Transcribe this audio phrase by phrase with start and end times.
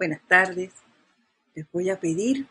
[0.00, 0.72] Buenas tardes.
[1.54, 2.48] Les voy a pedir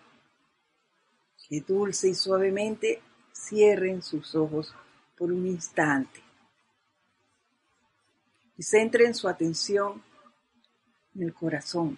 [1.48, 3.02] que dulce y suavemente
[3.34, 4.72] cierren sus ojos
[5.18, 6.22] por un instante
[8.56, 10.04] y centren su atención
[11.16, 11.98] en el corazón,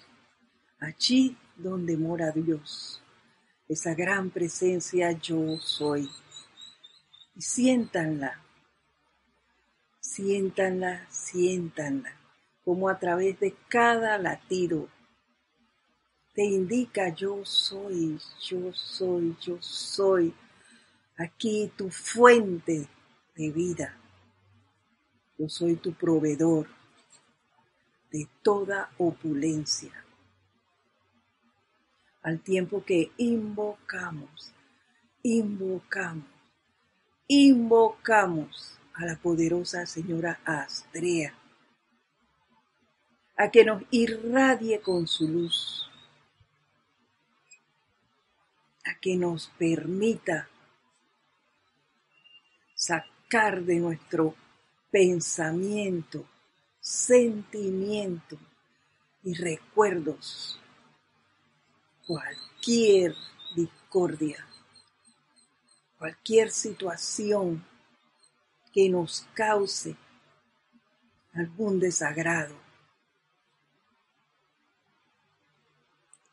[0.80, 3.04] allí donde mora Dios,
[3.68, 6.10] esa gran presencia yo soy.
[7.36, 8.42] Y siéntanla,
[10.00, 12.18] siéntanla, siéntanla,
[12.64, 14.88] como a través de cada latido
[16.34, 20.34] te indica yo soy, yo soy, yo soy,
[21.18, 22.88] aquí tu fuente
[23.36, 23.98] de vida.
[25.38, 26.68] Yo soy tu proveedor
[28.12, 29.92] de toda opulencia.
[32.22, 34.54] Al tiempo que invocamos,
[35.24, 36.26] invocamos,
[37.28, 41.34] invocamos a la poderosa señora Astrea,
[43.36, 45.91] a que nos irradie con su luz,
[48.86, 50.50] a que nos permita
[52.76, 54.36] sacar de nuestro
[54.90, 56.26] pensamiento,
[56.80, 58.38] sentimiento
[59.24, 60.60] y recuerdos
[62.06, 63.16] cualquier
[63.56, 64.46] discordia,
[65.98, 67.64] cualquier situación
[68.74, 69.96] que nos cause
[71.34, 72.56] algún desagrado.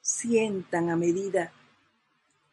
[0.00, 1.52] Sientan a medida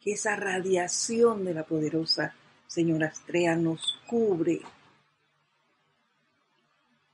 [0.05, 2.35] que esa radiación de la poderosa
[2.67, 4.61] Señora Astrea nos cubre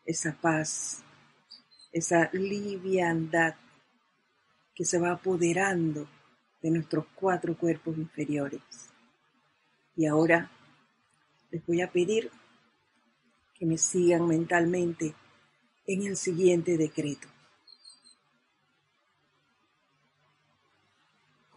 [0.05, 1.01] esa paz,
[1.93, 3.55] esa liviandad
[4.75, 6.05] que se va apoderando
[6.61, 8.61] de nuestros cuatro cuerpos inferiores.
[9.95, 10.51] Y ahora
[11.49, 12.29] les voy a pedir
[13.53, 15.15] que me sigan mentalmente
[15.87, 17.29] en el siguiente decreto.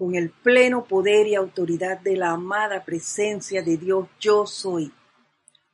[0.05, 4.93] Con el pleno poder y autoridad de la amada presencia de Dios, yo soy,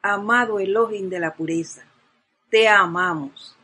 [0.03, 1.83] amado Elohim de la pureza,
[2.49, 3.57] te amamos,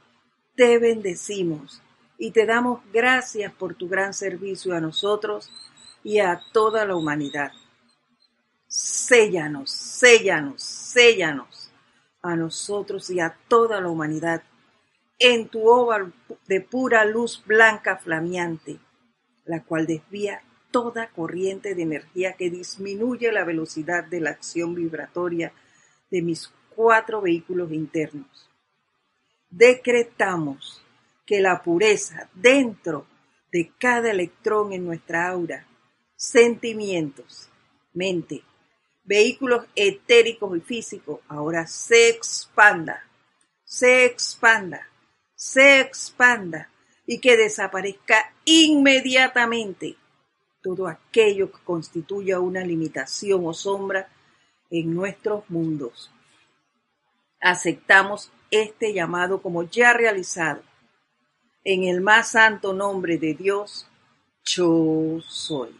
[0.56, 1.80] te bendecimos
[2.18, 5.52] y te damos gracias por tu gran servicio a nosotros
[6.02, 7.52] y a toda la humanidad.
[8.66, 11.70] Séllanos, séllanos, séllanos
[12.22, 14.42] a nosotros y a toda la humanidad
[15.20, 16.10] en tu ova
[16.48, 18.80] de pura luz blanca flameante,
[19.44, 25.52] la cual desvía toda corriente de energía que disminuye la velocidad de la acción vibratoria
[26.10, 28.48] de mis cuatro vehículos internos.
[29.50, 30.82] Decretamos
[31.24, 33.06] que la pureza dentro
[33.50, 35.66] de cada electrón en nuestra aura,
[36.16, 37.48] sentimientos,
[37.94, 38.42] mente,
[39.04, 43.02] vehículos etéricos y físicos, ahora se expanda,
[43.64, 44.86] se expanda,
[45.34, 46.68] se expanda
[47.06, 49.96] y que desaparezca inmediatamente
[50.66, 54.08] todo aquello que constituya una limitación o sombra
[54.68, 56.10] en nuestros mundos.
[57.40, 60.64] Aceptamos este llamado como ya realizado.
[61.62, 63.86] En el más santo nombre de Dios,
[64.44, 65.70] yo soy.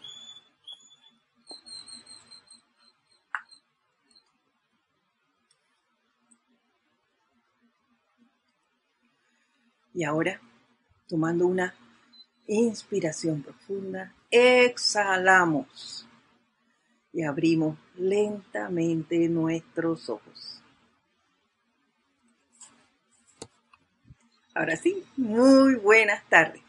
[9.93, 10.41] Y ahora,
[11.09, 11.75] tomando una
[12.47, 16.07] inspiración profunda, exhalamos
[17.13, 20.63] y abrimos lentamente nuestros ojos.
[24.55, 26.63] Ahora sí, muy buenas tardes.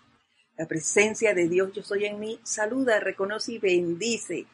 [0.58, 4.46] La presencia de Dios Yo Soy en mí saluda, reconoce y bendice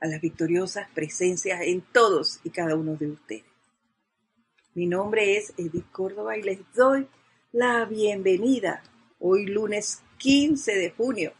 [0.00, 3.44] a las victoriosas presencias en todos y cada uno de ustedes.
[4.74, 7.06] Mi nombre es Edith Córdoba y les doy
[7.52, 8.82] la bienvenida
[9.18, 11.32] hoy lunes 15 de junio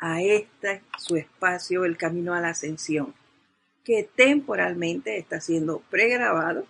[0.00, 3.14] a este su espacio El Camino a la Ascensión,
[3.84, 6.66] que temporalmente está siendo pregrabado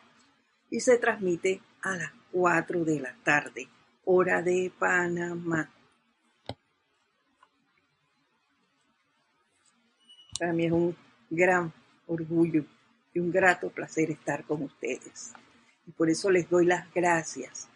[0.69, 3.69] y se transmite a las 4 de la tarde,
[4.05, 5.71] hora de Panamá.
[10.38, 10.97] Para mí es un
[11.29, 11.73] gran
[12.06, 12.65] orgullo
[13.12, 15.33] y un grato placer estar con ustedes.
[15.87, 17.69] Y por eso les doy las gracias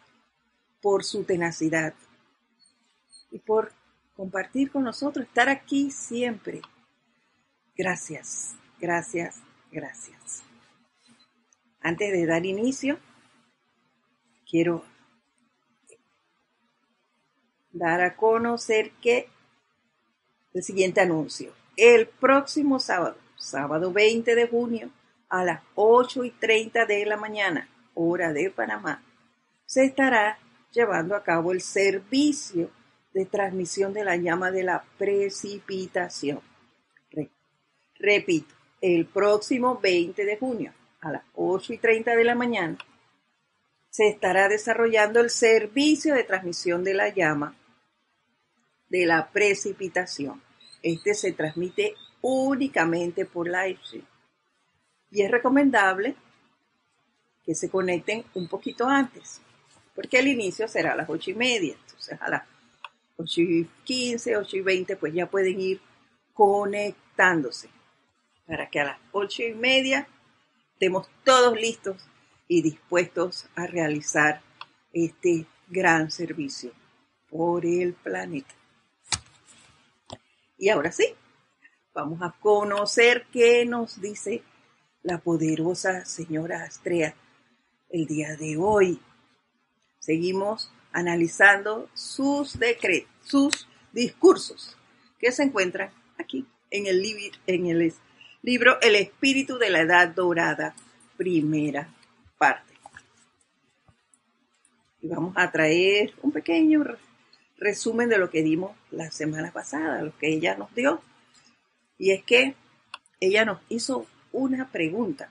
[0.80, 1.94] por su tenacidad
[3.30, 3.72] y por
[4.16, 6.62] compartir con nosotros, estar aquí siempre.
[7.76, 9.40] Gracias, gracias,
[9.70, 10.42] gracias.
[11.80, 12.98] Antes de dar inicio,
[14.48, 14.84] quiero
[17.72, 19.28] dar a conocer que
[20.54, 24.90] el siguiente anuncio, el próximo sábado, sábado 20 de junio,
[25.28, 29.02] a las 8 y 30 de la mañana, hora de Panamá,
[29.66, 30.38] se estará
[30.70, 32.70] llevando a cabo el servicio
[33.14, 36.40] de transmisión de la llama de la precipitación.
[37.98, 42.76] repito, el próximo 20 de junio a las 8 y 30 de la mañana
[43.88, 47.56] se estará desarrollando el servicio de transmisión de la llama
[48.88, 50.42] de la precipitación.
[50.82, 54.04] Este se transmite únicamente por livestream.
[55.10, 56.16] Y es recomendable
[57.44, 59.40] que se conecten un poquito antes,
[59.94, 61.76] porque el inicio será a las ocho y media.
[61.86, 62.53] Entonces a las
[63.16, 65.80] ocho y quince, ocho y veinte, pues ya pueden ir
[66.32, 67.68] conectándose
[68.46, 70.06] para que a las ocho y media
[70.72, 71.96] estemos todos listos
[72.48, 74.42] y dispuestos a realizar
[74.92, 76.72] este gran servicio
[77.30, 78.54] por el planeta.
[80.58, 81.14] Y ahora sí,
[81.94, 84.42] vamos a conocer qué nos dice
[85.02, 87.14] la poderosa señora Astrea
[87.90, 89.00] el día de hoy.
[89.98, 94.76] Seguimos analizando sus decretos, sus discursos
[95.18, 97.04] que se encuentran aquí en el,
[97.46, 97.92] en el
[98.42, 100.74] libro El Espíritu de la Edad Dorada,
[101.16, 101.88] primera
[102.38, 102.74] parte.
[105.02, 106.84] Y vamos a traer un pequeño
[107.58, 111.02] resumen de lo que dimos la semana pasada, lo que ella nos dio.
[111.98, 112.54] Y es que
[113.20, 115.28] ella nos hizo una pregunta.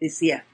[0.00, 0.44] Decía,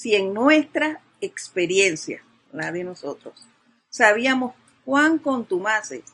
[0.00, 3.46] si en nuestra experiencia, la de nosotros,
[3.90, 4.54] sabíamos
[4.86, 6.04] cuán contumaces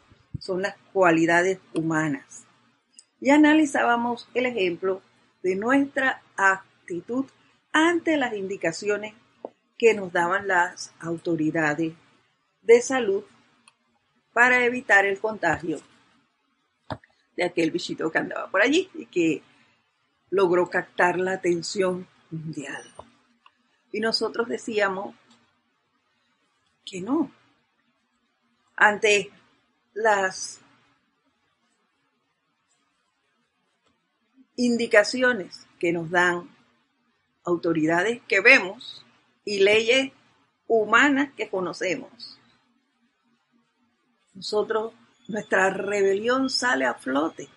[0.40, 2.46] son las cualidades humanas
[3.20, 5.02] y analizábamos el ejemplo
[5.44, 7.26] de nuestra actitud
[7.72, 9.14] ante las indicaciones
[9.78, 11.92] que nos daban las autoridades
[12.62, 13.22] de salud
[14.32, 15.78] para evitar el contagio
[17.36, 19.42] de aquel bichito que andaba por allí y que
[20.30, 22.82] logró captar la atención mundial.
[23.96, 25.14] Y nosotros decíamos
[26.84, 27.32] que no.
[28.76, 29.30] Ante
[29.94, 30.60] las
[34.54, 36.46] indicaciones que nos dan
[37.42, 39.02] autoridades que vemos
[39.46, 40.12] y leyes
[40.68, 42.38] humanas que conocemos.
[44.34, 44.92] Nosotros,
[45.26, 47.48] nuestra rebelión sale a flote.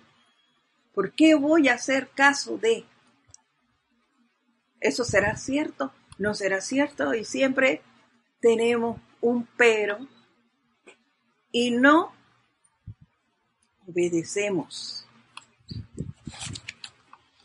[0.94, 2.85] ¿Por qué voy a hacer caso de?
[4.80, 5.92] ¿Eso será cierto?
[6.19, 7.13] ¿No será cierto?
[7.13, 7.81] Y siempre
[8.42, 10.06] tenemos un pero
[11.50, 12.12] y no
[13.88, 15.07] obedecemos.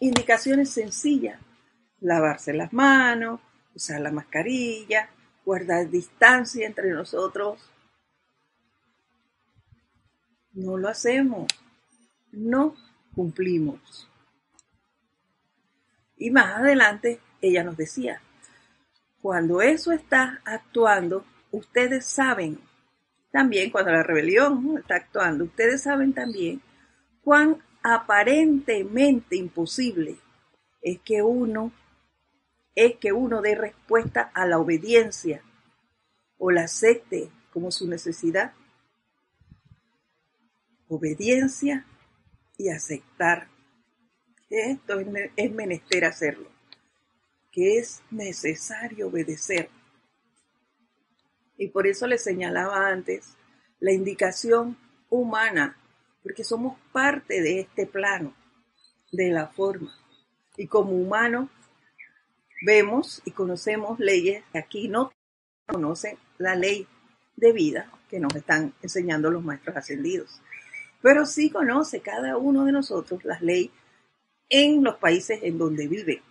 [0.00, 1.40] Indicaciones sencillas.
[2.00, 3.40] Lavarse las manos,
[3.74, 5.08] usar la mascarilla,
[5.44, 7.60] guardar distancia entre nosotros.
[10.52, 11.46] No lo hacemos,
[12.32, 12.74] no
[13.14, 14.08] cumplimos.
[16.18, 18.20] Y más adelante ella nos decía,
[19.24, 22.60] cuando eso está actuando, ustedes saben,
[23.32, 26.60] también cuando la rebelión está actuando, ustedes saben también
[27.22, 30.18] cuán aparentemente imposible
[30.82, 31.72] es que uno
[32.74, 35.40] es que uno dé respuesta a la obediencia
[36.36, 38.52] o la acepte como su necesidad.
[40.86, 41.86] Obediencia
[42.58, 43.48] y aceptar.
[44.50, 45.00] Esto
[45.34, 46.50] es menester hacerlo,
[47.54, 49.70] que es necesario obedecer.
[51.56, 53.36] Y por eso le señalaba antes
[53.78, 54.76] la indicación
[55.08, 55.78] humana,
[56.24, 58.34] porque somos parte de este plano,
[59.12, 59.96] de la forma.
[60.56, 61.48] Y como humanos
[62.66, 65.12] vemos y conocemos leyes que aquí no
[65.66, 66.88] conocen la ley
[67.36, 70.42] de vida que nos están enseñando los maestros ascendidos.
[71.00, 73.70] Pero sí conoce cada uno de nosotros las leyes
[74.48, 76.22] en los países en donde vive.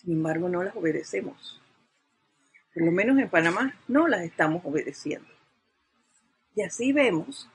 [0.00, 1.60] Sin embargo, no las obedecemos.
[2.72, 5.28] Por lo menos en Panamá no las estamos obedeciendo.
[6.54, 7.50] Y así vemos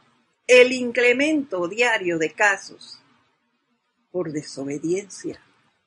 [0.45, 3.01] el incremento diario de casos
[4.11, 5.41] por desobediencia,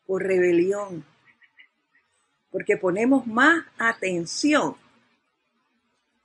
[0.05, 1.05] por rebelión,
[2.51, 4.77] porque ponemos más atención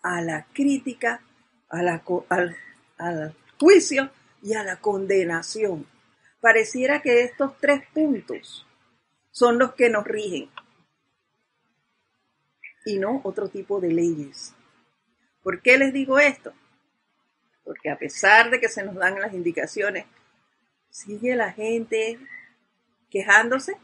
[0.01, 1.21] a la crítica,
[1.69, 2.01] al,
[2.97, 4.09] al juicio
[4.41, 5.85] y a la condenación.
[6.41, 8.65] Pareciera que estos tres puntos
[9.33, 10.49] son los que nos rigen
[12.85, 14.53] y no otro tipo de leyes.
[15.41, 16.53] ¿Por qué les digo esto?
[17.63, 20.05] Porque a pesar de que se nos dan las indicaciones,
[20.89, 22.19] sigue la gente
[23.09, 23.75] quejándose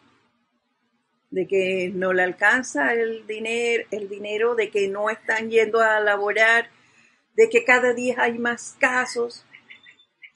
[1.32, 6.00] de que no le alcanza el dinero, el dinero, de que no están yendo a
[6.00, 6.70] laborar,
[7.34, 9.46] de que cada día hay más casos,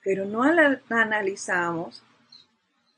[0.03, 0.43] pero no
[0.89, 2.03] analizamos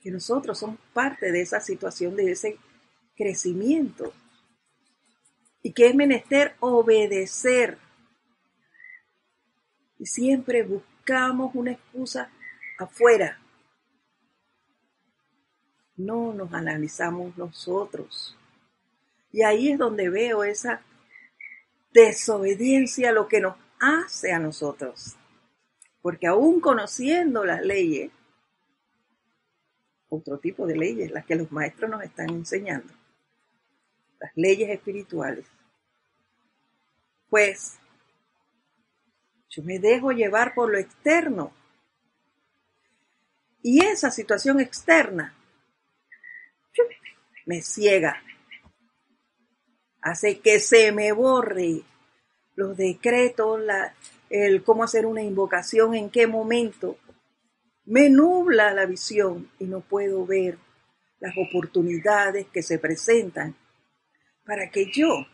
[0.05, 2.59] que nosotros somos parte de esa situación, de ese
[3.15, 4.13] crecimiento.
[5.63, 7.79] y que es menester obedecer.
[9.97, 12.29] Y siempre buscamos una excusa
[12.77, 13.39] afuera.
[15.97, 18.37] No nos analizamos nosotros.
[19.31, 20.83] Y ahí es donde veo esa
[21.91, 25.15] desobediencia a lo que nos hace a nosotros.
[26.03, 28.11] Porque aún conociendo las leyes,
[30.15, 32.93] otro tipo de leyes, las que los maestros nos están enseñando,
[34.19, 35.45] las leyes espirituales,
[37.29, 37.77] pues
[39.49, 41.51] yo me dejo llevar por lo externo.
[43.61, 45.33] Y esa situación externa
[47.45, 48.21] me ciega,
[50.01, 51.83] hace que se me borre
[52.55, 53.93] los decretos, la,
[54.29, 56.97] el cómo hacer una invocación, en qué momento,
[57.85, 60.57] me nubla la visión y no puedo ver
[61.19, 63.55] las oportunidades que se presentan
[64.45, 65.25] para que yo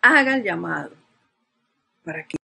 [0.00, 0.92] haga el llamado,
[2.04, 2.36] para que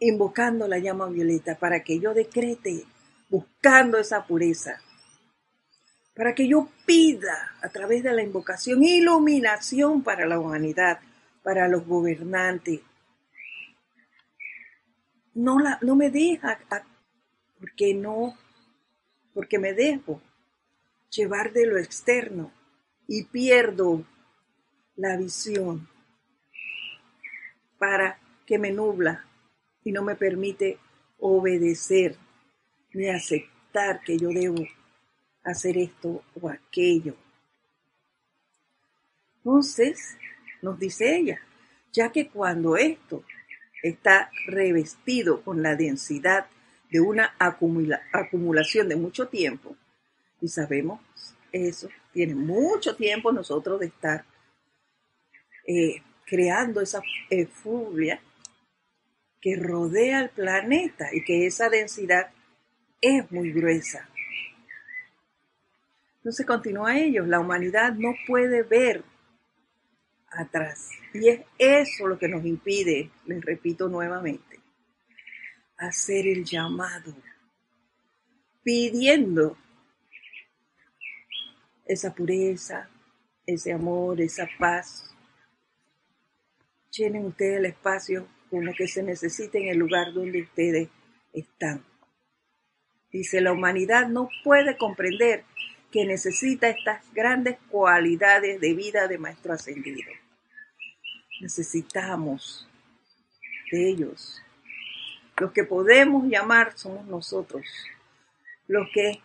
[0.00, 2.84] invocando la llama violeta, para que yo decrete
[3.28, 4.80] buscando esa pureza,
[6.14, 11.00] para que yo pida a través de la invocación iluminación para la humanidad,
[11.42, 12.80] para los gobernantes.
[15.36, 16.58] No, la, no me deja,
[17.60, 18.34] porque no,
[19.34, 20.22] porque me dejo
[21.10, 22.50] llevar de lo externo
[23.06, 24.02] y pierdo
[24.96, 25.86] la visión
[27.76, 29.26] para que me nubla
[29.84, 30.78] y no me permite
[31.18, 32.16] obedecer
[32.94, 34.66] ni aceptar que yo debo
[35.44, 37.14] hacer esto o aquello.
[39.36, 40.16] Entonces,
[40.62, 41.38] nos dice ella,
[41.92, 43.22] ya que cuando esto
[43.88, 46.46] está revestido con la densidad
[46.90, 49.76] de una acumulación de mucho tiempo,
[50.40, 51.00] y sabemos
[51.52, 54.24] eso, tiene mucho tiempo nosotros de estar
[55.66, 57.02] eh, creando esa
[57.50, 58.20] furia
[59.40, 62.30] que rodea el planeta y que esa densidad
[63.00, 64.08] es muy gruesa.
[66.28, 69.04] Se continúa ellos, la humanidad no puede ver
[70.36, 70.90] atrás.
[71.14, 74.60] Y es eso lo que nos impide, les repito nuevamente,
[75.76, 77.14] hacer el llamado,
[78.62, 79.56] pidiendo
[81.86, 82.88] esa pureza,
[83.46, 85.14] ese amor, esa paz.
[86.90, 90.88] Llenen ustedes el espacio con lo que se necesite en el lugar donde ustedes
[91.32, 91.84] están.
[93.10, 95.44] Dice, la humanidad no puede comprender
[95.90, 100.10] que necesita estas grandes cualidades de vida de Maestro Ascendido.
[101.40, 102.66] Necesitamos
[103.70, 104.42] de ellos.
[105.38, 107.64] Los que podemos llamar somos nosotros.
[108.66, 109.20] Los que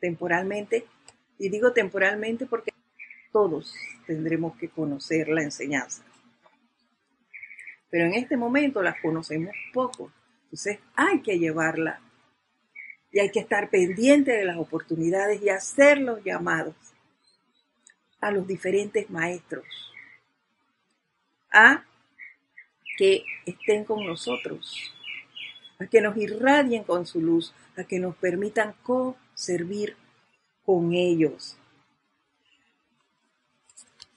[0.00, 0.86] temporalmente
[1.38, 2.72] y digo temporalmente porque
[3.32, 3.74] todos
[4.06, 6.02] tendremos que conocer la enseñanza.
[7.90, 10.12] Pero en este momento las conocemos poco.
[10.44, 12.00] Entonces hay que llevarla
[13.10, 16.74] y hay que estar pendiente de las oportunidades y hacer los llamados
[18.20, 19.64] a los diferentes maestros
[21.52, 21.84] a
[22.96, 24.92] que estén con nosotros,
[25.78, 29.96] a que nos irradien con su luz, a que nos permitan co-servir
[30.64, 31.56] con ellos.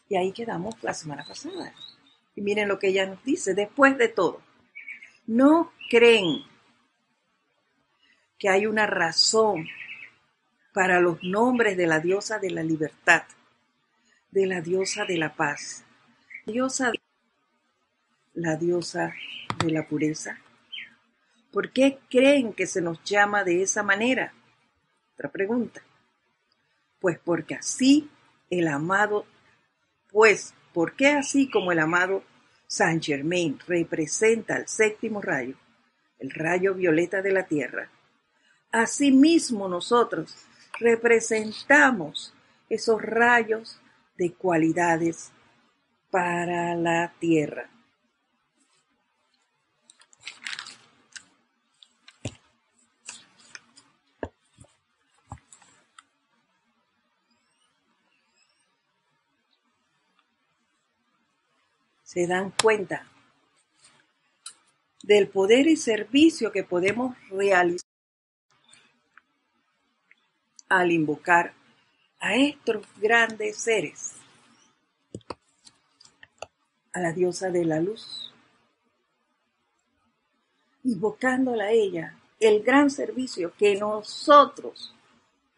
[0.08, 1.74] Y ahí quedamos la semana pasada.
[2.36, 4.42] Y miren lo que ella nos dice, después de todo,
[5.28, 6.44] no creen
[8.40, 9.68] que hay una razón
[10.74, 13.24] para los nombres de la diosa de la libertad,
[14.32, 15.84] de la diosa de la paz,
[16.46, 16.92] diosa
[18.40, 19.14] la diosa
[19.64, 20.40] de la pureza.
[21.52, 24.34] ¿Por qué creen que se nos llama de esa manera?
[25.14, 25.82] Otra pregunta.
[27.00, 28.10] Pues porque así
[28.50, 29.26] el amado,
[30.10, 32.24] pues porque así como el amado
[32.68, 35.56] Saint Germain representa el séptimo rayo,
[36.20, 37.90] el rayo violeta de la Tierra,
[38.72, 40.46] asimismo nosotros
[40.80, 42.34] representamos
[42.70, 43.82] esos rayos
[44.18, 45.32] de cualidades
[46.12, 47.70] para la Tierra.
[62.10, 63.06] Se dan cuenta
[65.04, 67.88] del poder y servicio que podemos realizar
[70.70, 71.54] al invocar
[72.20, 74.14] a estos grandes seres,
[76.94, 78.34] a la diosa de la luz,
[80.86, 84.96] invocándola a ella, el gran servicio que nosotros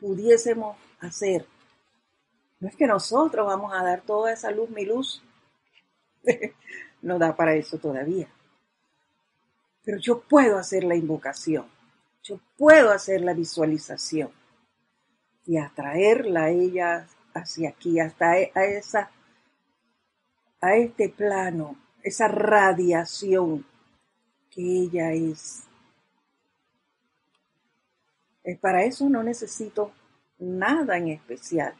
[0.01, 1.47] pudiésemos hacer
[2.59, 5.23] No es que nosotros vamos a dar toda esa luz, mi luz.
[7.01, 8.27] no da para eso todavía.
[9.83, 11.65] Pero yo puedo hacer la invocación.
[12.23, 14.31] Yo puedo hacer la visualización
[15.45, 19.09] y atraerla a ella hacia aquí, hasta e, a esa
[20.61, 23.65] a este plano, esa radiación
[24.51, 25.63] que ella es.
[28.43, 28.59] es.
[28.59, 29.91] Para eso no necesito
[30.37, 31.73] nada en especial,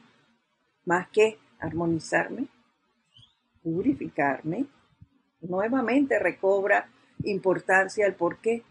[0.86, 2.48] más que armonizarme,
[3.63, 4.65] purificarme.
[5.41, 6.89] Nuevamente recobra
[7.24, 8.63] importancia el porqué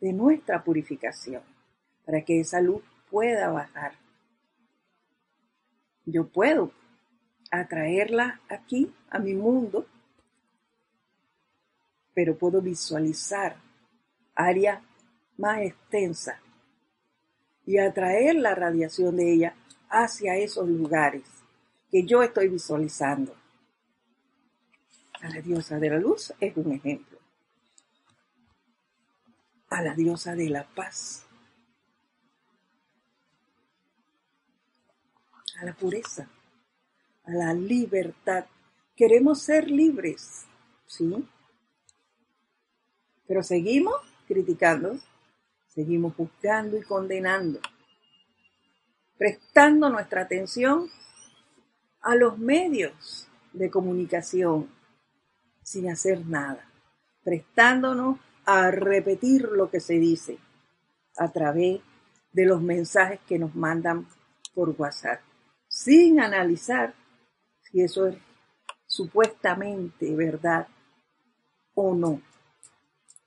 [0.00, 1.42] de nuestra purificación,
[2.04, 3.92] para que esa luz pueda bajar.
[6.04, 6.72] Yo puedo
[7.50, 9.86] atraerla aquí, a mi mundo,
[12.14, 13.56] pero puedo visualizar
[14.34, 14.82] área
[15.36, 16.40] más extensa
[17.64, 19.54] y atraer la radiación de ella
[19.88, 21.22] hacia esos lugares
[21.90, 23.34] que yo estoy visualizando.
[25.20, 27.18] A la diosa de la luz es un ejemplo.
[29.70, 31.26] A la diosa de la paz.
[35.60, 36.28] A la pureza
[37.28, 38.46] a la libertad.
[38.96, 40.46] Queremos ser libres,
[40.86, 41.28] ¿sí?
[43.26, 43.94] Pero seguimos
[44.26, 44.98] criticando,
[45.68, 47.60] seguimos juzgando y condenando,
[49.18, 50.88] prestando nuestra atención
[52.00, 54.68] a los medios de comunicación
[55.68, 56.66] sin hacer nada,
[57.22, 60.38] prestándonos a repetir lo que se dice
[61.18, 61.82] a través
[62.32, 64.08] de los mensajes que nos mandan
[64.54, 65.20] por WhatsApp,
[65.68, 66.94] sin analizar
[67.60, 68.16] si eso es
[68.86, 70.66] supuestamente verdad
[71.74, 72.22] o no.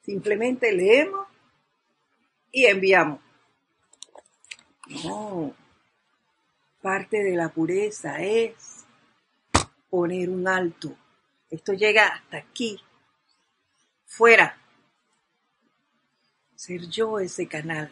[0.02, 1.28] Simplemente leemos
[2.52, 3.20] y enviamos.
[5.04, 5.54] No.
[6.82, 8.84] Parte de la pureza es
[9.92, 10.98] poner un alto.
[11.52, 12.80] Esto llega hasta aquí.
[14.08, 14.58] Fuera.
[16.56, 17.92] Ser yo ese canal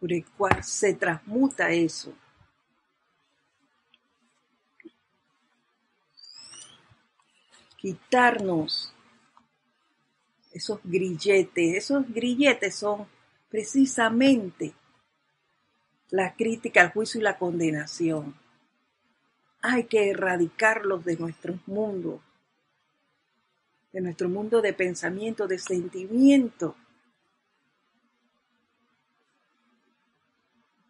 [0.00, 2.14] por el cual se transmuta eso
[7.86, 8.92] quitarnos
[10.52, 11.76] esos grilletes.
[11.76, 13.06] Esos grilletes son
[13.48, 14.74] precisamente
[16.10, 18.34] la crítica, el juicio y la condenación.
[19.62, 22.20] Hay que erradicarlos de nuestro mundo,
[23.96, 26.76] de nuestro mundo de pensamiento, de sentimiento.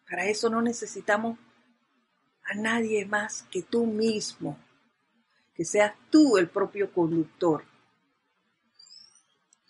[0.09, 1.39] Para eso no necesitamos
[2.43, 4.59] a nadie más que tú mismo
[5.55, 7.63] que seas tú el propio conductor,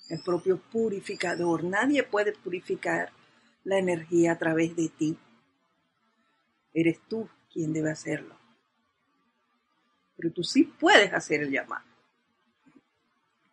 [0.09, 1.63] el propio purificador.
[1.63, 3.11] Nadie puede purificar
[3.63, 5.15] la energía a través de ti.
[6.73, 8.35] Eres tú quien debe hacerlo.
[10.15, 11.96] Pero tú sí puedes hacer el llamado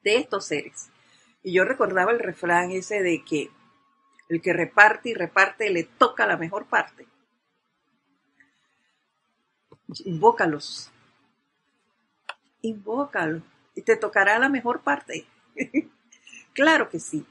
[0.04, 0.90] de estos seres.
[1.42, 3.50] Y yo recordaba el refrán ese de que
[4.28, 7.06] el que reparte y reparte le toca la mejor parte.
[10.04, 10.90] Invócalos
[12.68, 13.42] invócalo
[13.74, 15.26] y te tocará la mejor parte.
[16.52, 17.24] claro que sí,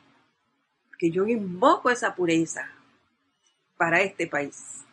[0.98, 2.70] que yo invoco esa pureza
[3.78, 4.84] para este país.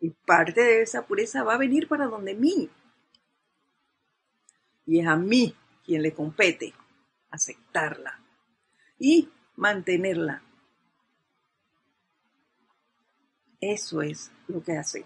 [0.00, 2.70] Y parte de esa pureza va a venir para donde mí.
[4.86, 5.54] Y es a mí
[5.90, 6.72] quien le compete
[7.32, 8.16] aceptarla
[8.96, 10.40] y mantenerla.
[13.60, 15.04] Eso es lo que hace.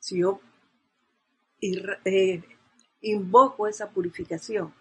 [0.00, 0.40] Si yo
[1.60, 2.42] eh,
[3.00, 4.74] invoco esa purificación,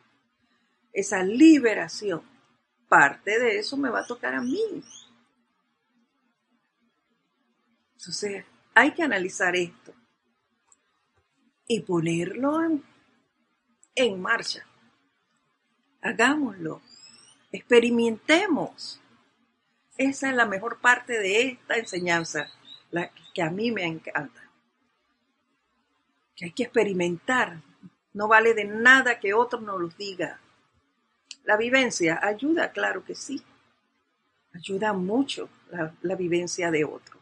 [0.92, 2.24] esa liberación.
[2.90, 4.84] Parte de eso me va a tocar a mí.
[7.94, 8.44] Entonces,
[8.74, 9.94] hay que analizar esto
[11.68, 12.97] y ponerlo en,
[13.98, 14.66] en marcha.
[16.02, 16.82] Hagámoslo.
[17.52, 19.02] Experimentemos.
[19.98, 22.48] Esa es la mejor parte de esta enseñanza,
[22.92, 24.42] la que a mí me encanta.
[26.36, 27.62] Que hay que experimentar,
[28.14, 30.40] no vale de nada que otro nos lo diga.
[31.44, 33.42] La vivencia ayuda, claro que sí.
[34.54, 37.20] Ayuda mucho la, la vivencia de otro.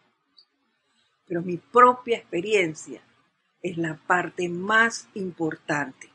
[1.25, 3.01] Pero mi propia experiencia
[3.61, 6.09] es la parte más importante.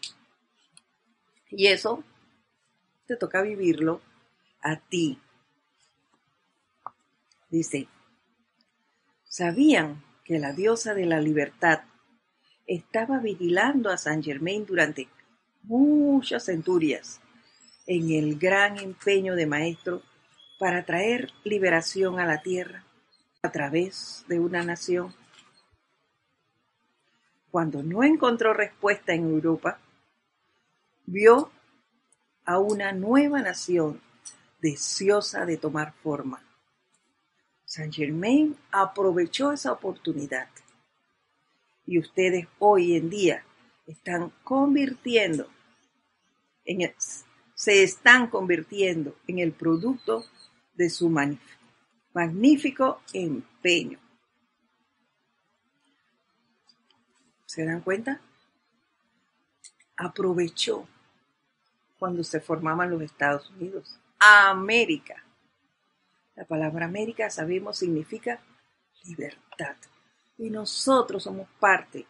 [1.50, 2.04] Y eso
[3.06, 4.00] te toca vivirlo
[4.62, 5.18] a ti.
[7.48, 7.88] Dice,
[9.24, 11.82] ¿sabían que la diosa de la libertad
[12.66, 15.08] estaba vigilando a Saint Germain durante
[15.62, 17.20] muchas centurias
[17.86, 20.02] en el gran empeño de maestro
[20.60, 22.84] para traer liberación a la tierra
[23.42, 25.14] a través de una nación.
[27.50, 29.80] cuando no encontró respuesta en Europa,
[31.10, 31.50] vio
[32.44, 34.00] a una nueva nación
[34.60, 36.42] deseosa de tomar forma.
[37.64, 40.48] Saint Germain aprovechó esa oportunidad
[41.84, 43.44] y ustedes hoy en día
[43.86, 45.48] están convirtiendo
[46.64, 46.94] en
[47.54, 50.24] se están convirtiendo en el producto
[50.74, 51.10] de su
[52.14, 53.98] magnífico empeño.
[57.46, 58.20] ¿Se dan cuenta?
[59.96, 60.86] Aprovechó
[62.00, 64.00] cuando se formaban los Estados Unidos.
[64.18, 65.22] América.
[66.34, 68.40] La palabra América, sabemos, significa
[69.04, 69.76] libertad.
[70.38, 72.06] Y nosotros somos parte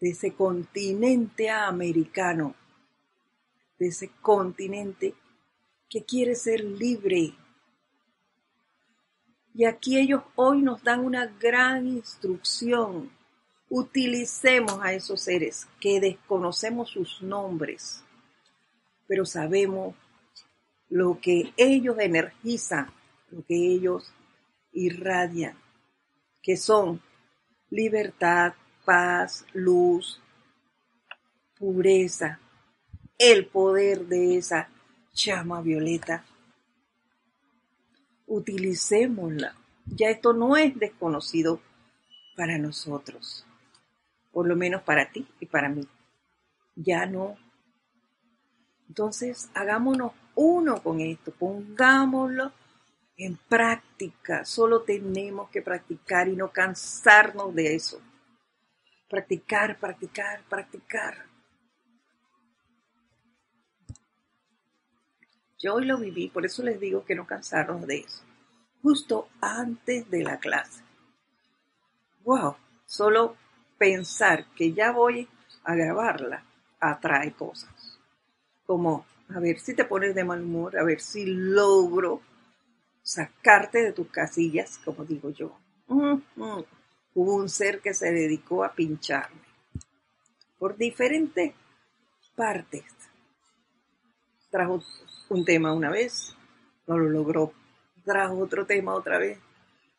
[0.00, 2.56] de ese continente americano,
[3.78, 5.14] de ese continente
[5.88, 7.32] que quiere ser libre.
[9.54, 13.12] Y aquí ellos hoy nos dan una gran instrucción.
[13.68, 18.02] Utilicemos a esos seres que desconocemos sus nombres,
[19.06, 19.94] pero sabemos
[20.88, 22.92] lo que ellos energizan,
[23.30, 24.12] lo que ellos
[24.72, 25.56] irradian,
[26.42, 27.00] que son
[27.70, 30.20] libertad, paz, luz,
[31.58, 32.38] pureza,
[33.18, 34.68] el poder de esa
[35.12, 36.24] llama violeta.
[38.26, 39.56] Utilicémosla.
[39.86, 41.60] Ya esto no es desconocido
[42.36, 43.46] para nosotros,
[44.32, 45.86] por lo menos para ti y para mí.
[46.74, 47.36] Ya no.
[48.88, 52.52] Entonces, hagámonos uno con esto, pongámoslo
[53.16, 54.44] en práctica.
[54.44, 58.00] Solo tenemos que practicar y no cansarnos de eso.
[59.08, 61.26] Practicar, practicar, practicar.
[65.58, 68.22] Yo hoy lo viví, por eso les digo que no cansarnos de eso.
[68.82, 70.82] Justo antes de la clase.
[72.24, 73.36] Wow, solo
[73.78, 75.28] pensar que ya voy
[75.64, 76.44] a grabarla
[76.80, 77.75] atrae cosas.
[78.66, 82.20] Como a ver si te pones de mal humor, a ver si logro
[83.02, 85.56] sacarte de tus casillas, como digo yo.
[85.88, 89.40] Hubo un ser que se dedicó a pincharme
[90.58, 91.54] por diferentes
[92.34, 92.84] partes.
[94.50, 94.82] Trajo
[95.28, 96.36] un tema una vez,
[96.86, 97.52] no lo logró.
[98.04, 99.38] Trajo otro tema otra vez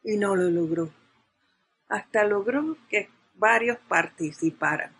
[0.04, 0.90] y no lo logró.
[1.90, 4.92] Hasta logró que varios participaran,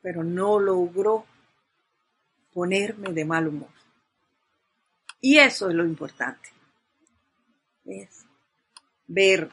[0.00, 1.24] pero no logró
[2.56, 3.68] ponerme de mal humor.
[5.20, 6.48] Y eso es lo importante.
[7.84, 8.24] Es
[9.06, 9.50] ver,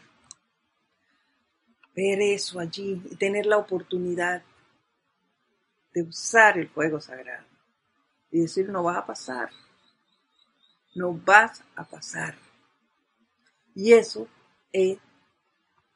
[1.94, 4.42] ver eso allí y tener la oportunidad
[5.94, 7.46] de usar el fuego sagrado
[8.32, 9.50] y decir, no vas a pasar,
[10.96, 12.36] no vas a pasar.
[13.76, 14.30] Y eso
[14.72, 14.98] es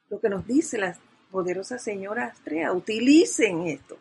[0.10, 1.00] lo que nos dice la
[1.32, 3.98] poderosa señora Astrea, utilicen esto.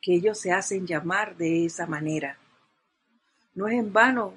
[0.00, 2.38] Que ellos se hacen llamar de esa manera.
[3.54, 4.34] No es en vano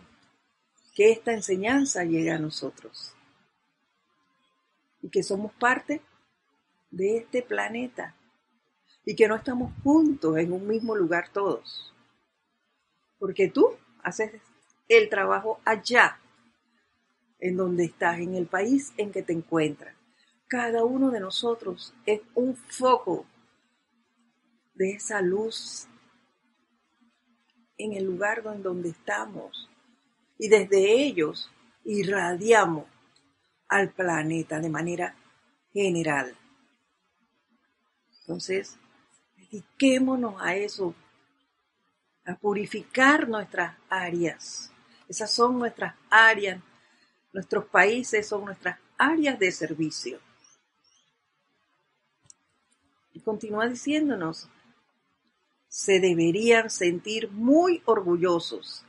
[0.94, 3.16] que esta enseñanza llega a nosotros
[5.02, 6.02] y que somos parte
[6.92, 8.16] de este planeta
[9.06, 11.94] y que no estamos juntos en un mismo lugar todos.
[13.20, 14.34] Porque tú haces
[14.88, 16.20] el trabajo allá,
[17.40, 19.96] en donde estás, en el país en que te encuentras.
[20.48, 23.26] Cada uno de nosotros es un foco
[24.84, 25.88] de esa luz
[27.78, 29.70] en el lugar donde estamos
[30.38, 31.50] y desde ellos
[31.86, 32.84] irradiamos
[33.70, 35.16] al planeta de manera
[35.72, 36.36] general.
[38.20, 38.78] Entonces,
[39.38, 40.94] dediquémonos a eso,
[42.26, 44.70] a purificar nuestras áreas.
[45.08, 46.62] Esas son nuestras áreas,
[47.32, 50.20] nuestros países son nuestras áreas de servicio.
[53.14, 54.50] Y continúa diciéndonos,
[55.74, 58.86] se deberían sentir muy orgullosos,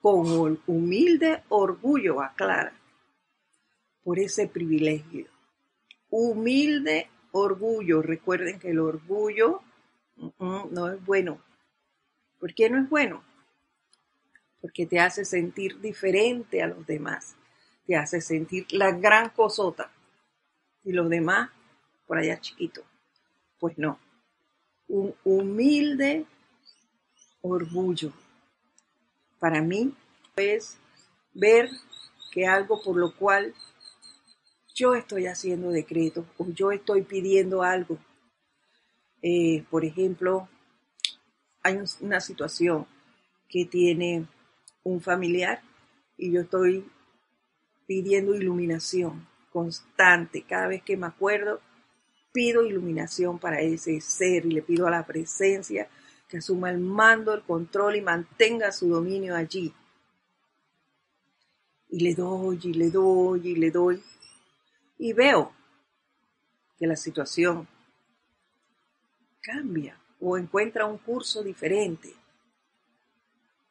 [0.00, 2.72] con humilde orgullo, aclara,
[4.02, 5.28] por ese privilegio.
[6.10, 8.02] Humilde orgullo.
[8.02, 9.62] Recuerden que el orgullo
[10.40, 11.38] no es bueno.
[12.40, 13.22] ¿Por qué no es bueno?
[14.60, 17.36] Porque te hace sentir diferente a los demás.
[17.86, 19.92] Te hace sentir la gran cosota.
[20.82, 21.50] Y los demás,
[22.08, 22.82] por allá chiquito.
[23.60, 24.03] Pues no
[24.88, 26.26] un humilde
[27.42, 28.12] orgullo.
[29.38, 29.94] Para mí
[30.36, 30.78] es
[31.32, 31.70] ver
[32.32, 33.54] que algo por lo cual
[34.74, 37.98] yo estoy haciendo decreto o yo estoy pidiendo algo.
[39.22, 40.48] Eh, por ejemplo,
[41.62, 42.86] hay una situación
[43.48, 44.26] que tiene
[44.82, 45.62] un familiar
[46.16, 46.90] y yo estoy
[47.86, 50.42] pidiendo iluminación constante.
[50.42, 51.60] Cada vez que me acuerdo,
[52.34, 55.88] pido iluminación para ese ser y le pido a la presencia
[56.28, 59.72] que asuma el mando, el control y mantenga su dominio allí.
[61.90, 64.02] Y le doy y le doy y le doy.
[64.98, 65.52] Y veo
[66.76, 67.68] que la situación
[69.40, 72.12] cambia o encuentra un curso diferente.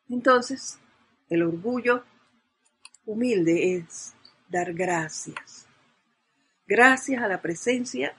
[0.07, 0.79] Entonces,
[1.27, 2.05] el orgullo
[3.05, 4.13] humilde es
[4.47, 5.67] dar gracias.
[6.65, 8.15] Gracias a la presencia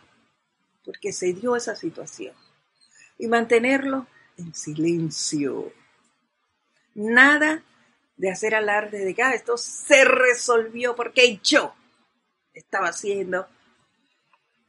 [0.85, 2.35] porque se dio esa situación.
[3.19, 5.73] Y mantenerlo en silencio.
[6.95, 7.63] Nada
[8.17, 11.75] de hacer alarde de que ah, esto se resolvió porque yo
[12.53, 13.49] estaba haciendo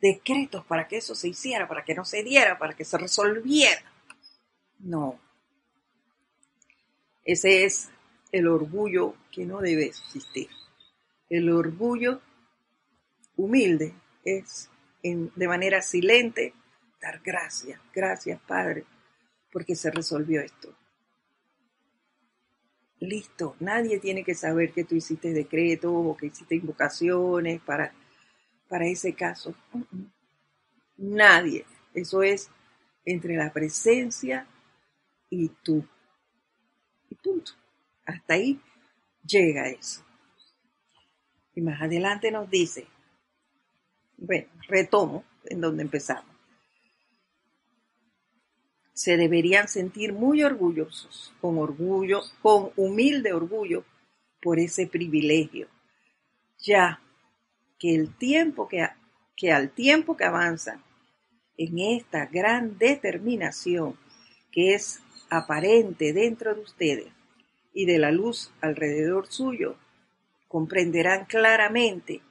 [0.02, 3.84] decretos para que eso se hiciera, para que no se diera, para que se resolviera.
[4.80, 5.20] No.
[7.24, 7.90] Ese es
[8.32, 10.50] el orgullo que no debe existir.
[11.30, 12.22] El orgullo
[13.36, 14.70] humilde es
[15.14, 16.54] de manera silente
[17.02, 18.86] dar gracias, gracias Padre,
[19.52, 20.76] porque se resolvió esto.
[23.00, 27.94] Listo, nadie tiene que saber que tú hiciste decretos o que hiciste invocaciones para,
[28.68, 29.54] para ese caso.
[30.98, 31.66] Nadie.
[31.94, 32.50] Eso es
[33.04, 34.48] entre la presencia
[35.30, 35.86] y tú.
[37.10, 37.52] Y punto.
[38.06, 38.60] Hasta ahí
[39.26, 40.04] llega eso.
[41.54, 42.88] Y más adelante nos dice,
[44.18, 46.36] bueno, retomo en donde empezamos.
[48.94, 53.84] Se deberían sentir muy orgullosos, con orgullo, con humilde orgullo
[54.42, 55.68] por ese privilegio,
[56.60, 57.02] ya
[57.78, 58.88] que el tiempo que,
[59.36, 60.82] que al tiempo que avanzan
[61.58, 63.98] en esta gran determinación
[64.52, 67.08] que es aparente dentro de ustedes
[67.74, 69.76] y de la luz alrededor suyo,
[70.48, 72.22] comprenderán claramente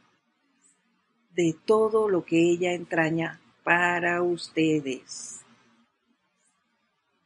[1.34, 5.40] de todo lo que ella entraña para ustedes.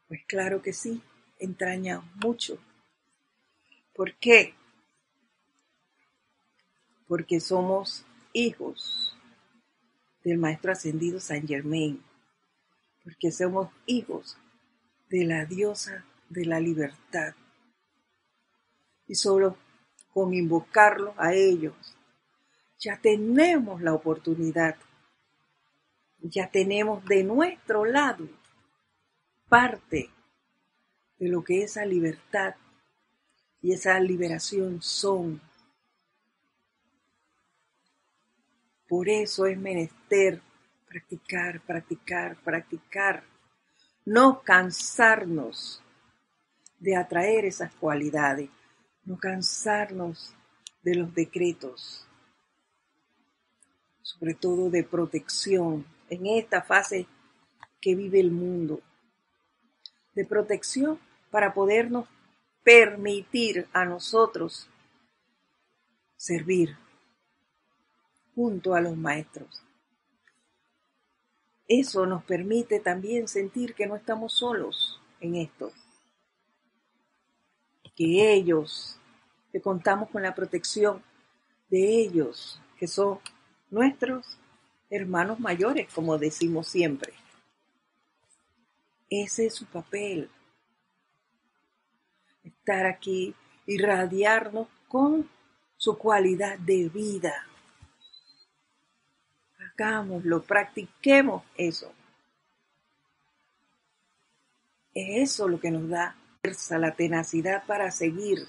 [0.09, 1.03] Pues claro que sí,
[1.39, 2.59] entraña mucho.
[3.95, 4.55] ¿Por qué?
[7.07, 9.17] Porque somos hijos
[10.25, 12.03] del Maestro Ascendido San Germain,
[13.05, 14.39] porque somos hijos
[15.11, 17.35] de la diosa de la libertad.
[19.07, 19.57] Y solo
[20.13, 21.75] con invocarlos a ellos
[22.79, 24.77] ya tenemos la oportunidad,
[26.21, 28.29] ya tenemos de nuestro lado
[29.49, 30.11] parte
[31.19, 32.55] de lo que esa libertad
[33.61, 35.41] y esa liberación son.
[38.89, 40.41] Por eso es menester
[40.89, 43.25] practicar, practicar, practicar,
[44.07, 45.83] no cansarnos
[46.79, 48.49] de atraer esas cualidades,
[49.05, 50.35] no cansarnos
[50.83, 52.08] de los decretos,
[54.09, 57.07] sobre todo de protección en esta fase
[57.79, 58.81] que vive el mundo,
[60.15, 60.99] de protección
[61.31, 62.09] para podernos
[62.65, 64.67] permitir a nosotros
[66.17, 66.75] servir
[68.35, 69.63] junto a los maestros.
[71.67, 75.71] Eso nos permite también sentir que no estamos solos en esto,
[77.95, 78.99] que ellos,
[79.53, 81.03] que contamos con la protección
[81.69, 83.19] de ellos, que son
[83.71, 84.39] nuestros
[84.91, 87.13] hermanos mayores, como decimos siempre.
[89.11, 90.31] Ese es su papel.
[92.45, 93.35] Estar aquí,
[93.67, 95.29] irradiarnos con
[95.77, 97.47] su cualidad de vida.
[99.59, 101.93] Hagámoslo, practiquemos eso.
[104.95, 108.49] Es eso lo que nos da fuerza, la tenacidad para seguir.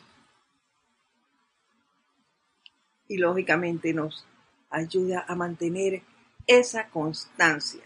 [3.08, 4.26] Y lógicamente nos
[4.70, 6.04] ayuda a mantener
[6.48, 7.84] esa constancia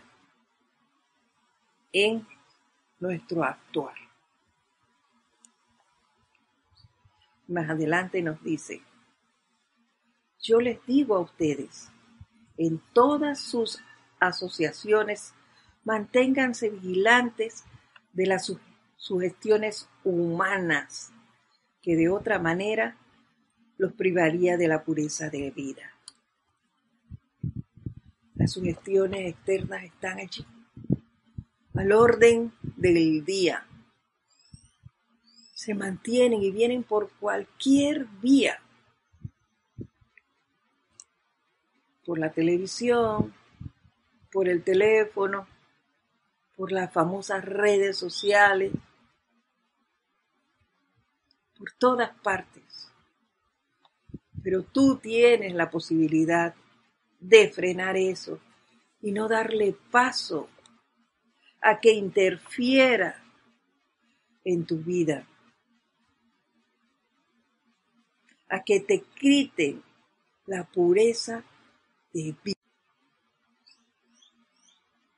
[1.91, 2.25] en
[2.99, 3.95] nuestro actuar.
[7.47, 8.81] Más adelante nos dice,
[10.41, 11.89] yo les digo a ustedes,
[12.57, 13.81] en todas sus
[14.19, 15.33] asociaciones,
[15.83, 17.63] manténganse vigilantes
[18.13, 18.51] de las
[18.95, 21.11] sugestiones humanas,
[21.81, 22.97] que de otra manera
[23.77, 25.92] los privaría de la pureza de vida.
[28.43, 30.45] Las sugestiones externas están allí,
[31.75, 33.65] al orden del día.
[35.53, 38.60] Se mantienen y vienen por cualquier vía.
[42.06, 43.34] Por la televisión,
[44.29, 45.47] por el teléfono,
[46.58, 48.73] por las famosas redes sociales,
[51.58, 52.91] por todas partes.
[54.43, 56.53] Pero tú tienes la posibilidad
[57.23, 58.39] de frenar eso
[59.01, 60.49] y no darle paso
[61.62, 63.23] a que interfiera
[64.43, 65.25] en tu vida,
[68.49, 69.81] a que te quiten
[70.47, 71.43] la pureza
[72.13, 72.59] de vida.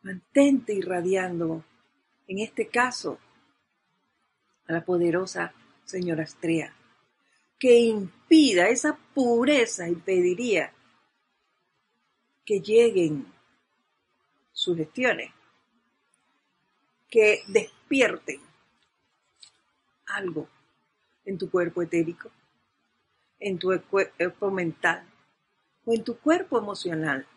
[0.03, 1.65] Mantente irradiando,
[2.27, 3.17] en este caso,
[4.67, 5.53] a la poderosa
[5.85, 6.71] señora Astrea,
[7.57, 10.74] que impida esa pureza, impediría
[12.45, 13.25] que lleguen
[14.51, 15.31] sugestiones,
[17.09, 18.39] que despierten
[20.05, 20.47] algo
[21.25, 22.31] en tu cuerpo etérico,
[23.39, 25.03] en tu cuerpo mental
[25.85, 27.27] o en tu cuerpo emocional,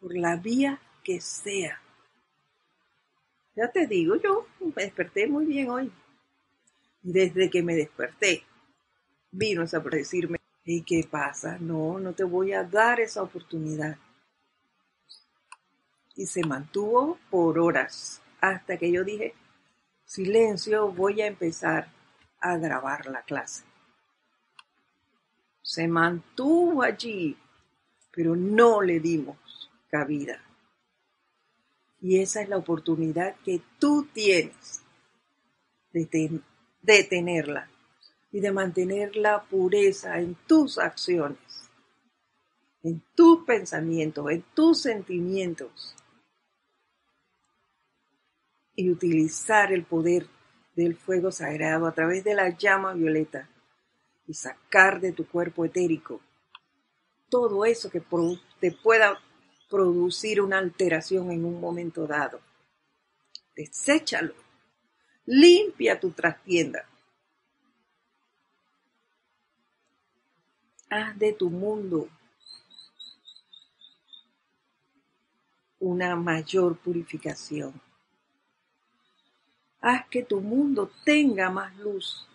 [0.00, 1.80] por la vía que sea.
[3.56, 5.92] Ya te digo, yo me desperté muy bien hoy.
[7.02, 8.44] Desde que me desperté,
[9.30, 10.37] vino a decirme,
[10.70, 11.56] ¿y qué pasa?
[11.58, 13.96] No, no te voy a dar esa oportunidad.
[16.14, 19.34] Y se mantuvo por horas, hasta que yo dije,
[20.04, 21.90] silencio, voy a empezar
[22.40, 23.64] a grabar la clase.
[25.62, 27.34] Se mantuvo allí,
[28.10, 30.38] pero no le dimos cabida.
[32.02, 34.82] Y esa es la oportunidad que tú tienes
[35.92, 36.42] de,
[36.82, 37.70] de tenerla
[38.30, 41.70] y de mantener la pureza en tus acciones,
[42.82, 45.94] en tus pensamientos, en tus sentimientos
[48.74, 50.26] y utilizar el poder
[50.76, 53.48] del fuego sagrado a través de la llama violeta
[54.26, 56.20] y sacar de tu cuerpo etérico
[57.28, 58.02] todo eso que
[58.60, 59.20] te pueda
[59.68, 62.40] producir una alteración en un momento dado.
[63.54, 64.34] Deséchalo.
[65.26, 66.87] Limpia tu trastienda.
[70.90, 72.08] Haz de tu mundo
[75.80, 77.80] una mayor purificación.
[79.80, 82.26] Haz que tu mundo tenga más luz,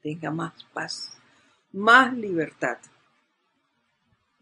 [0.00, 1.16] tenga más paz,
[1.72, 2.78] más libertad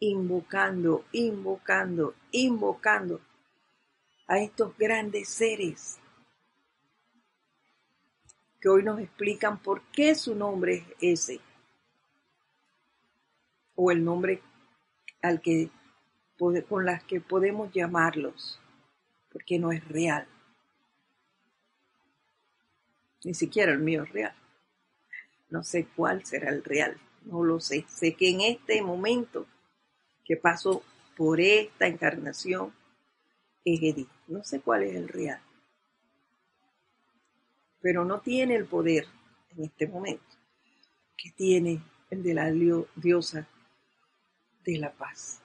[0.00, 3.20] invocando, invocando, invocando
[4.26, 5.98] a estos grandes seres
[8.60, 11.40] que hoy nos explican por qué su nombre es ese,
[13.74, 14.40] o el nombre
[15.22, 15.70] al que,
[16.38, 18.60] con las que podemos llamarlos,
[19.32, 20.26] porque no es real.
[23.24, 24.34] Ni siquiera el mío es real.
[25.48, 27.84] No sé cuál será el real, no lo sé.
[27.88, 29.46] Sé que en este momento
[30.24, 30.82] que pasó
[31.16, 32.74] por esta encarnación
[33.64, 34.08] es Edith.
[34.26, 35.40] No sé cuál es el real,
[37.80, 39.06] pero no tiene el poder
[39.50, 40.24] en este momento
[41.16, 42.50] que tiene el de la
[42.96, 43.46] diosa
[44.64, 45.40] de la paz,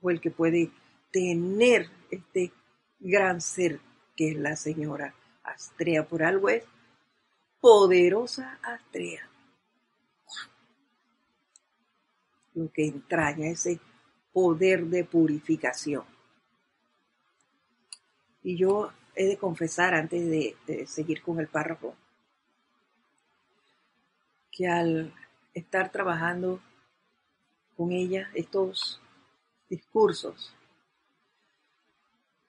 [0.00, 0.70] o el que puede
[1.10, 2.52] tener este
[2.98, 3.80] gran ser
[4.16, 6.06] que es la señora Astrea.
[6.06, 6.64] Por algo es
[7.60, 9.28] poderosa Astrea.
[12.54, 13.78] Lo que entraña ese
[14.32, 16.04] poder de purificación.
[18.42, 21.96] Y yo he de confesar antes de, seguir con el párrafo
[24.52, 25.12] que al
[25.52, 26.60] estar trabajando
[27.76, 29.00] con ella estos
[29.68, 30.54] discursos,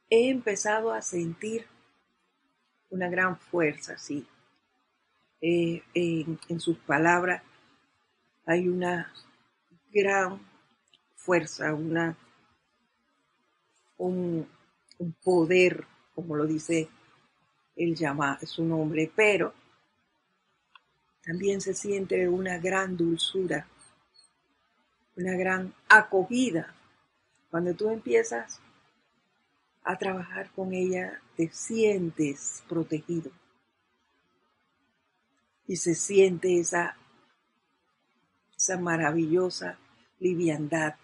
[0.10, 1.66] he empezado a sentir
[2.90, 4.26] una gran fuerza, sí.
[5.40, 7.44] Eh, en, sus palabras
[8.46, 9.14] hay una
[9.92, 10.40] gran
[11.16, 12.18] fuerza, una,
[13.98, 14.48] un,
[15.24, 15.86] poder,
[16.16, 16.90] como lo dice
[17.76, 19.54] él llama su nombre, pero
[21.24, 23.68] también se siente una gran dulzura,
[25.18, 26.74] una gran acogida.
[27.50, 28.62] Cuando tú empiezas
[29.84, 33.32] a trabajar con ella, te sientes protegido.
[35.66, 36.96] Y se siente esa,
[38.56, 39.78] esa maravillosa
[40.20, 40.96] liviandad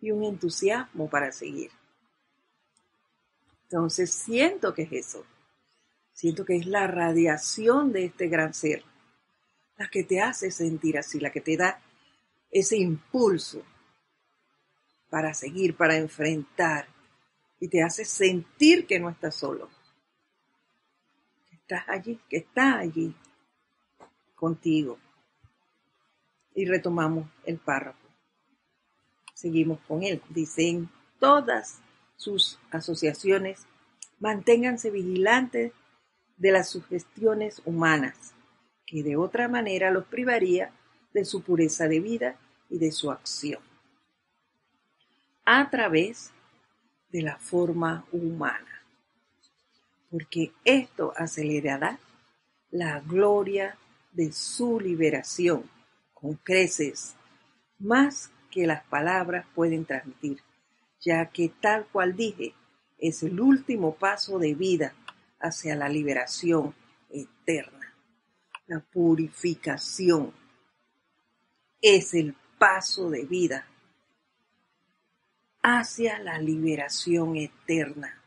[0.00, 1.70] y un entusiasmo para seguir.
[3.64, 5.24] Entonces siento que es eso.
[6.12, 8.84] Siento que es la radiación de este gran ser
[9.80, 11.80] la que te hace sentir así, la que te da
[12.50, 13.62] ese impulso
[15.08, 16.86] para seguir, para enfrentar
[17.58, 19.68] y te hace sentir que no estás solo,
[21.48, 23.14] que estás allí, que está allí
[24.34, 24.98] contigo.
[26.54, 28.08] Y retomamos el párrafo.
[29.34, 30.22] Seguimos con él.
[30.30, 31.80] Dicen todas
[32.16, 33.66] sus asociaciones,
[34.18, 35.72] manténganse vigilantes
[36.36, 38.34] de las sugestiones humanas,
[38.86, 40.72] que de otra manera los privaría
[41.12, 42.36] de su pureza de vida
[42.68, 43.60] y de su acción
[45.44, 46.30] a través
[47.10, 48.84] de la forma humana,
[50.10, 51.98] porque esto acelerará
[52.70, 53.76] la gloria
[54.12, 55.68] de su liberación
[56.14, 57.16] con creces
[57.80, 60.40] más que las palabras pueden transmitir,
[61.00, 62.54] ya que tal cual dije,
[62.98, 64.94] es el último paso de vida
[65.40, 66.74] hacia la liberación
[67.08, 67.94] eterna.
[68.66, 70.32] La purificación
[71.80, 73.66] es el paso de vida
[75.62, 78.22] hacia la liberación eterna.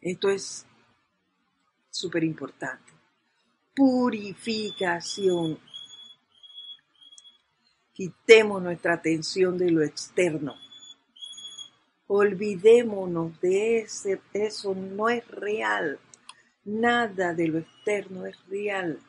[0.00, 0.66] Esto es
[1.90, 2.92] súper importante.
[3.74, 5.58] Purificación.
[7.92, 10.54] Quitemos nuestra atención de lo externo.
[12.06, 15.98] Olvidémonos de ese, eso no es real.
[16.64, 19.00] Nada de lo externo es real.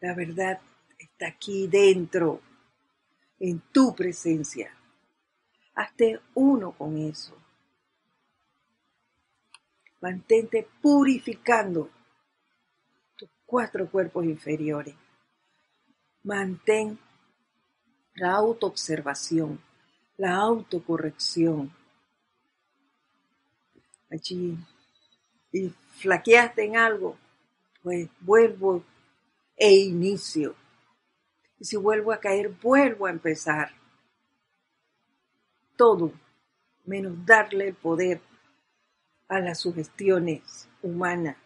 [0.00, 0.60] La verdad
[0.98, 2.40] está aquí dentro
[3.40, 4.72] en tu presencia.
[5.74, 7.36] Hazte uno con eso.
[10.00, 11.90] Mantente purificando
[13.16, 14.94] tus cuatro cuerpos inferiores.
[16.22, 16.98] Mantén
[18.14, 19.60] la autoobservación,
[20.16, 21.72] la autocorrección.
[24.10, 24.56] Allí,
[25.52, 27.16] y flaqueaste en algo,
[27.82, 28.84] pues vuelvo
[29.58, 30.54] e inicio
[31.60, 33.72] y si vuelvo a caer, vuelvo a empezar.
[35.76, 36.12] Todo
[36.84, 38.20] menos darle el poder
[39.28, 41.36] a las sugestiones humanas.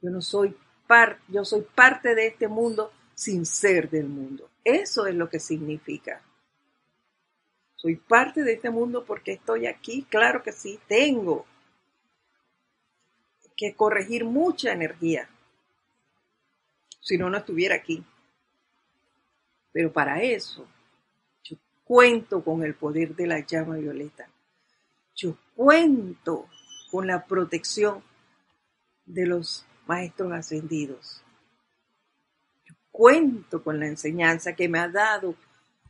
[0.00, 4.50] Yo no soy parte, yo soy parte de este mundo sin ser del mundo.
[4.64, 6.20] Eso es lo que significa.
[7.76, 11.46] Soy parte de este mundo porque estoy aquí, claro que sí, tengo
[13.56, 15.28] que corregir mucha energía
[17.02, 18.02] si no, no estuviera aquí.
[19.72, 20.66] Pero para eso,
[21.42, 24.28] yo cuento con el poder de la llama violeta.
[25.14, 26.48] Yo cuento
[26.90, 28.02] con la protección
[29.04, 31.22] de los maestros ascendidos.
[32.64, 35.34] Yo cuento con la enseñanza que me ha dado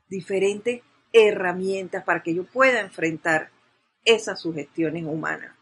[0.09, 0.81] diferentes
[1.13, 3.51] herramientas para que yo pueda enfrentar
[4.03, 5.55] esas sugestiones humanas.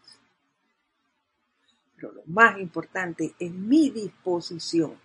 [1.95, 4.97] Pero lo más importante es mi disposición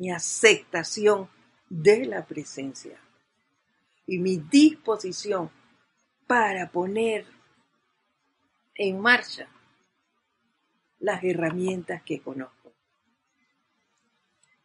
[0.00, 1.28] mi aceptación
[1.68, 2.98] de la presencia
[4.06, 5.50] y mi disposición
[6.26, 7.26] para poner
[8.76, 9.46] en marcha
[11.00, 12.72] las herramientas que conozco,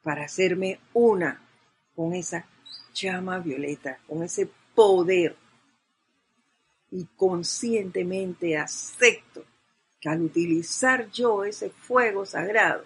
[0.01, 1.45] para hacerme una
[1.93, 2.47] con esa
[2.93, 5.36] llama violeta, con ese poder
[6.91, 9.43] y conscientemente acepto
[9.99, 12.86] que al utilizar yo ese fuego sagrado,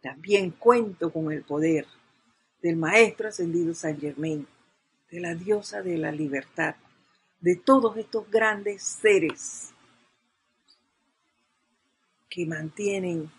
[0.00, 1.86] también cuento con el poder
[2.62, 4.46] del Maestro Ascendido San Germain,
[5.10, 6.76] de la diosa de la libertad,
[7.40, 9.72] de todos estos grandes seres
[12.28, 13.30] que mantienen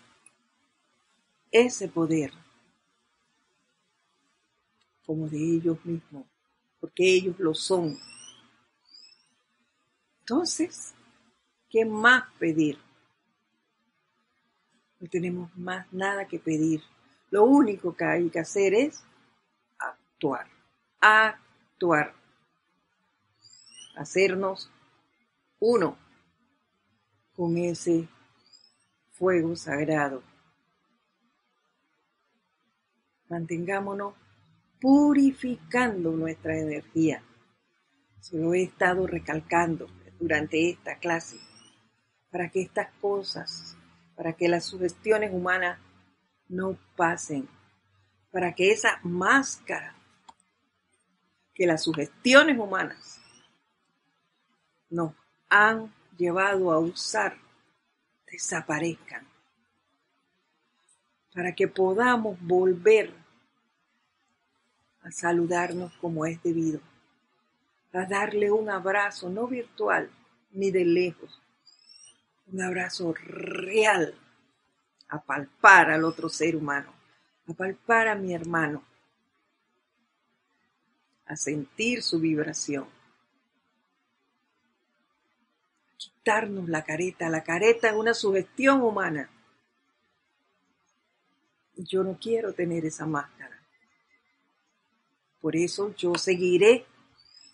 [1.50, 2.32] ese poder
[5.06, 6.26] como de ellos mismos,
[6.80, 7.98] porque ellos lo son.
[10.20, 10.94] Entonces,
[11.68, 12.78] ¿qué más pedir?
[15.02, 16.80] No tenemos más nada que pedir.
[17.30, 19.02] Lo único que hay que hacer es
[19.76, 20.46] actuar.
[21.00, 22.14] Actuar.
[23.96, 24.70] Hacernos
[25.58, 25.98] uno
[27.34, 28.08] con ese
[29.10, 30.22] fuego sagrado.
[33.28, 34.14] Mantengámonos
[34.80, 37.24] purificando nuestra energía.
[38.20, 39.88] Se lo he estado recalcando
[40.20, 41.38] durante esta clase
[42.30, 43.76] para que estas cosas
[44.16, 45.78] para que las sugestiones humanas
[46.48, 47.48] no pasen,
[48.30, 49.94] para que esa máscara
[51.54, 53.20] que las sugestiones humanas
[54.88, 55.12] nos
[55.48, 57.36] han llevado a usar
[58.30, 59.26] desaparezcan,
[61.34, 63.12] para que podamos volver
[65.02, 66.80] a saludarnos como es debido,
[67.92, 70.10] a darle un abrazo no virtual
[70.52, 71.41] ni de lejos,
[72.52, 74.14] un abrazo real,
[75.08, 76.92] a palpar al otro ser humano,
[77.48, 78.84] a palpar a mi hermano,
[81.26, 82.86] a sentir su vibración.
[85.96, 87.28] Quitarnos la careta.
[87.30, 89.30] La careta es una sugestión humana.
[91.76, 93.58] Yo no quiero tener esa máscara.
[95.40, 96.86] Por eso yo seguiré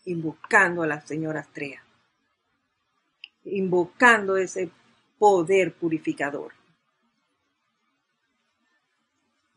[0.04, 1.82] invocando a la señora Astrea,
[3.44, 4.70] invocando ese
[5.18, 6.52] poder purificador.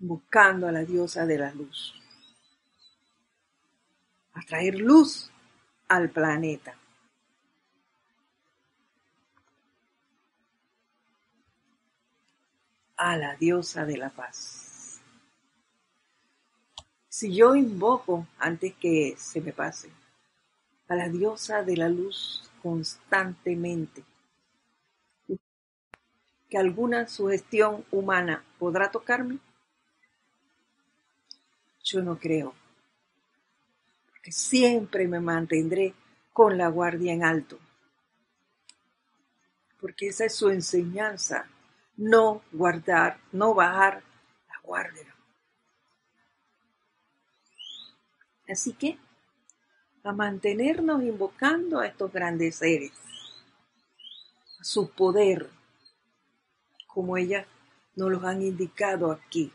[0.01, 1.93] buscando a la diosa de la luz,
[4.33, 5.29] a traer luz
[5.87, 6.75] al planeta.
[13.03, 15.01] a la diosa de la paz.
[17.09, 19.89] Si yo invoco antes que se me pase
[20.87, 24.03] a la diosa de la luz constantemente,
[26.51, 29.39] que alguna sugestión humana podrá tocarme,
[31.81, 32.53] yo no creo,
[34.09, 35.93] porque siempre me mantendré
[36.33, 37.57] con la guardia en alto,
[39.79, 41.47] porque esa es su enseñanza
[41.95, 44.03] no guardar, no bajar
[44.49, 45.15] la guardia.
[48.49, 48.97] Así que,
[50.03, 52.91] a mantenernos invocando a estos grandes seres,
[54.59, 55.49] a su poder,
[56.93, 57.45] como ellas
[57.95, 59.51] nos los han indicado aquí.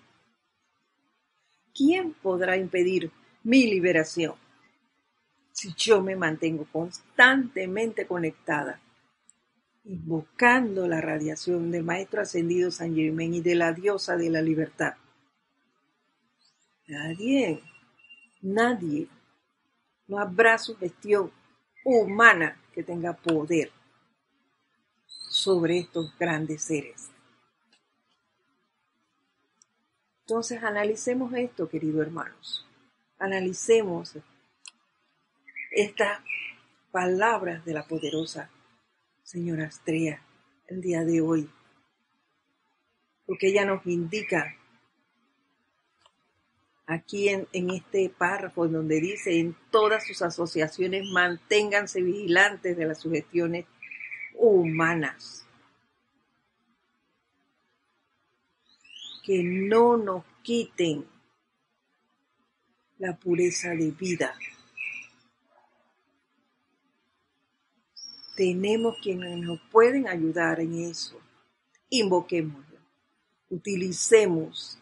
[1.74, 3.11] ¿Quién podrá impedir
[3.43, 4.34] mi liberación
[5.53, 8.80] si yo me mantengo constantemente conectada
[9.87, 14.95] invocando la radiación del Maestro Ascendido San Germain y de la diosa de la libertad.
[16.89, 17.62] Nadie,
[18.43, 19.09] nadie,
[20.09, 21.30] no habrá sugestión
[21.84, 23.70] humana que tenga poder
[25.07, 27.11] sobre estos grandes seres.
[30.29, 32.66] Entonces analicemos esto, queridos hermanos.
[33.16, 34.18] Analicemos
[35.70, 36.18] estas
[36.91, 38.51] palabras de la poderosa
[39.22, 40.20] señora Estrella,
[40.66, 41.49] el día de hoy.
[43.24, 44.57] Porque ella nos indica
[46.87, 52.99] aquí en, en, este párrafo donde dice en todas sus asociaciones manténganse vigilantes de las
[52.99, 53.64] sugestiones
[54.35, 55.46] humanas.
[59.27, 61.05] Que no nos quiten
[62.99, 64.33] la pureza de vida.
[68.37, 71.20] Tenemos quienes nos pueden ayudar en eso.
[71.91, 72.79] Invoquémoslo.
[73.51, 74.79] Utilicemos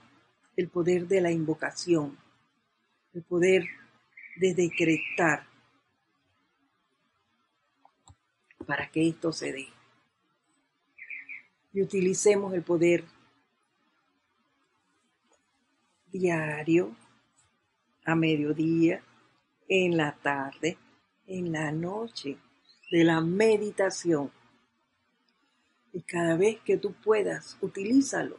[0.56, 2.18] el poder de la invocación,
[3.14, 3.64] el poder
[4.36, 5.46] de decretar
[8.66, 9.68] para que esto se dé.
[11.72, 13.13] Y utilicemos el poder
[16.18, 16.94] diario,
[18.04, 19.02] a mediodía,
[19.68, 20.78] en la tarde,
[21.26, 22.36] en la noche,
[22.90, 24.30] de la meditación.
[25.92, 28.38] Y cada vez que tú puedas, utilízalo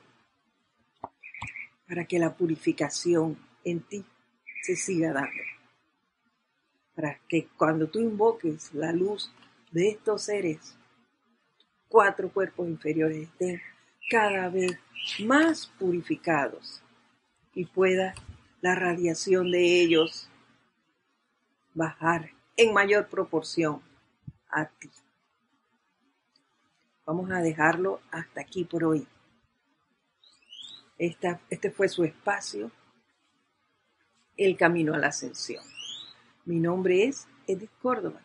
[1.85, 4.05] para que la purificación en ti
[4.61, 5.43] se siga dando.
[6.95, 9.31] Para que cuando tú invoques la luz
[9.71, 10.77] de estos seres,
[11.89, 13.61] cuatro cuerpos inferiores estén
[14.09, 14.79] cada vez
[15.25, 16.81] más purificados
[17.55, 18.13] y pueda
[18.61, 20.29] la radiación de ellos
[21.73, 23.81] bajar en mayor proporción
[24.49, 24.89] a ti.
[27.05, 29.07] Vamos a dejarlo hasta aquí por hoy.
[30.97, 32.71] este fue su espacio,
[34.37, 35.63] El Camino a la Ascensión.
[36.45, 38.21] Mi nombre es Edith Córdoba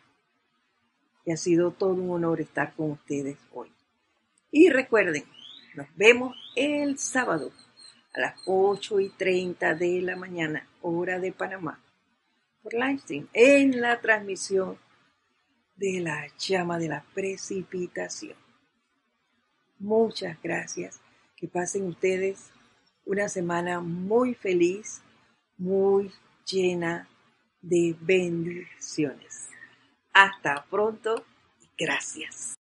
[1.24, 3.72] y ha sido todo un honor estar con ustedes hoy.
[4.50, 5.24] Y recuerden,
[5.74, 7.52] nos vemos el sábado
[8.14, 11.82] a las 8 y 30 de la mañana, hora de Panamá,
[12.62, 14.78] por livestream, en la transmisión
[15.76, 18.36] de la llama de la precipitación.
[19.78, 21.00] Muchas gracias.
[21.36, 22.50] Que pasen ustedes
[23.06, 25.00] una semana muy feliz,
[25.56, 26.12] muy
[26.44, 27.08] llena
[27.62, 29.48] de bendiciones.
[30.12, 31.24] Hasta pronto
[31.62, 32.48] y gracias.